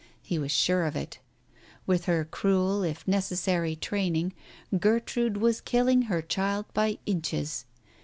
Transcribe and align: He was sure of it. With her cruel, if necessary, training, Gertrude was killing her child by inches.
He 0.23 0.39
was 0.39 0.51
sure 0.51 0.85
of 0.87 0.95
it. 0.95 1.19
With 1.85 2.05
her 2.05 2.25
cruel, 2.25 2.81
if 2.81 3.07
necessary, 3.07 3.75
training, 3.75 4.33
Gertrude 4.79 5.37
was 5.37 5.61
killing 5.61 6.01
her 6.09 6.23
child 6.23 6.65
by 6.73 6.97
inches. 7.05 7.65